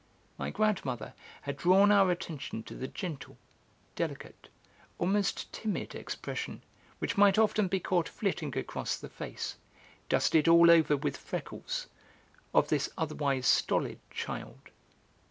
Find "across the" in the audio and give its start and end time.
8.57-9.09